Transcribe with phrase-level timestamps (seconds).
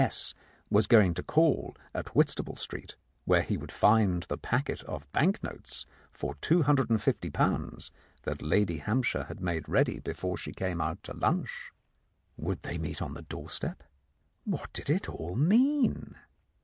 [0.03, 0.33] S.
[0.71, 5.43] was going to call at Whitstaple Street, where he would find the packet of bank
[5.43, 7.91] notes for ,£250
[8.23, 11.69] that Lady Hampshire had made ready before she came out to lunch.
[12.35, 13.83] Would they meet on the doorstep?
[14.43, 16.15] What did it all mean